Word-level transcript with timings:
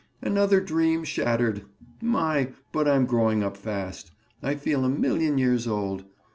"Another 0.23 0.59
dream 0.59 1.03
shattered! 1.03 1.63
My! 2.01 2.53
but 2.71 2.87
I'm 2.87 3.05
growing 3.05 3.43
up 3.43 3.55
fast. 3.55 4.09
I 4.41 4.55
feel 4.55 4.83
a 4.83 4.89
million 4.89 5.37
years 5.37 5.67
old. 5.67 6.05